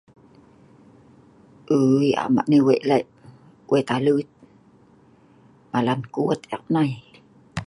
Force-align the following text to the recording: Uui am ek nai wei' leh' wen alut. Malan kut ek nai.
Uui 1.75 2.09
am 2.23 2.33
ek 2.41 2.47
nai 2.49 2.65
wei' 2.67 2.85
leh' 2.89 3.11
wen 3.69 3.87
alut. 3.95 4.27
Malan 5.71 6.01
kut 6.13 6.39
ek 6.55 6.63
nai. 6.75 6.91